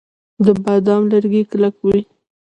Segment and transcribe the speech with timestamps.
[0.45, 1.99] د بادام لرګي کلک وي.